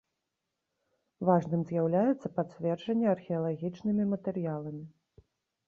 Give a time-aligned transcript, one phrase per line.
[1.29, 4.83] Важным з'яўляецца пацверджанне археалагічнымі матэрыяламі.